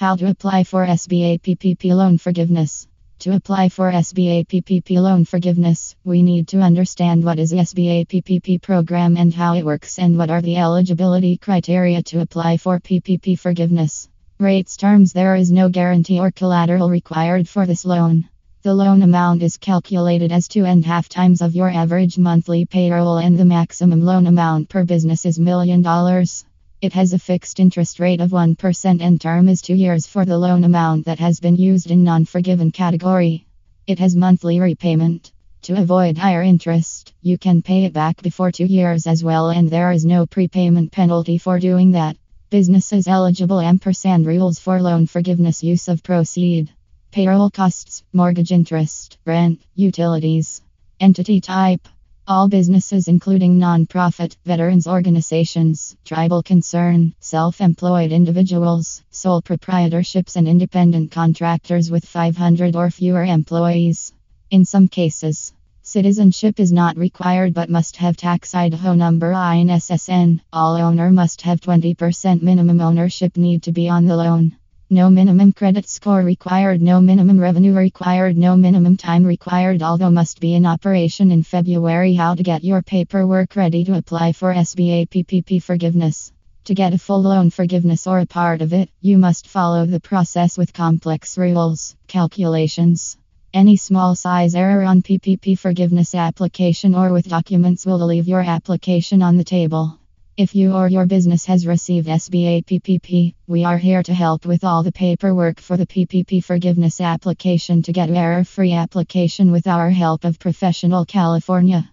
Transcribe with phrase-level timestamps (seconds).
[0.00, 2.88] How to apply for SBA PPP loan forgiveness.
[3.18, 8.06] To apply for SBA PPP loan forgiveness, we need to understand what is the SBA
[8.06, 12.80] PPP program and how it works and what are the eligibility criteria to apply for
[12.80, 14.08] PPP forgiveness.
[14.38, 18.26] Rates terms There is no guarantee or collateral required for this loan.
[18.62, 22.64] The loan amount is calculated as two and a half times of your average monthly
[22.64, 26.46] payroll and the maximum loan amount per business is million dollars.
[26.82, 30.38] It has a fixed interest rate of 1% and term is 2 years for the
[30.38, 33.44] loan amount that has been used in non-forgiven category.
[33.86, 35.30] It has monthly repayment.
[35.64, 39.68] To avoid higher interest, you can pay it back before 2 years as well and
[39.68, 42.16] there is no prepayment penalty for doing that.
[42.48, 46.70] Businesses eligible ampersand rules for loan forgiveness use of proceed.
[47.10, 50.62] Payroll costs, mortgage interest, rent, utilities.
[50.98, 51.86] Entity type
[52.30, 61.90] all businesses, including non-profit, veterans organizations, tribal concern, self-employed individuals, sole proprietorships and independent contractors
[61.90, 64.12] with 500 or fewer employees.
[64.48, 70.40] In some cases, citizenship is not required but must have tax Idaho number INSSN.
[70.52, 74.56] All owner must have 20% minimum ownership need to be on the loan.
[74.92, 80.40] No minimum credit score required, no minimum revenue required, no minimum time required, although must
[80.40, 82.14] be in operation in February.
[82.14, 86.32] How to get your paperwork ready to apply for SBA PPP forgiveness.
[86.64, 90.00] To get a full loan forgiveness or a part of it, you must follow the
[90.00, 93.16] process with complex rules, calculations.
[93.54, 99.22] Any small size error on PPP forgiveness application or with documents will leave your application
[99.22, 99.99] on the table.
[100.36, 104.64] If you or your business has received SBA PPP, we are here to help with
[104.64, 109.90] all the paperwork for the PPP forgiveness application to get error free application with our
[109.90, 111.90] help of Professional California.